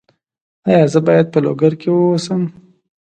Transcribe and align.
ایا 0.67 0.81
زه 0.93 0.99
باید 1.07 1.25
په 1.33 1.39
لوګر 1.45 1.73
کې 1.81 1.89
اوسم؟ 1.93 2.41